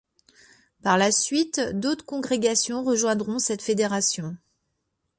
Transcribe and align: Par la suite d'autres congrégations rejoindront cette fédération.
Par 0.81 0.97
la 0.97 1.11
suite 1.11 1.59
d'autres 1.75 2.07
congrégations 2.07 2.83
rejoindront 2.83 3.37
cette 3.37 3.61
fédération. 3.61 4.35